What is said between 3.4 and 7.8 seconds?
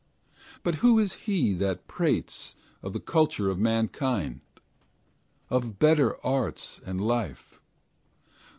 of mankind, Of better arts and life?